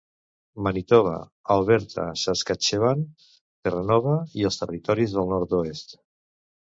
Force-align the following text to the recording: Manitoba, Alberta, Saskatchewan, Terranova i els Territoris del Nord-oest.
Manitoba, 0.67 1.11
Alberta, 1.55 2.05
Saskatchewan, 2.21 3.05
Terranova 3.67 4.17
i 4.41 4.49
els 4.51 4.59
Territoris 4.65 5.15
del 5.19 5.31
Nord-oest. 5.35 5.95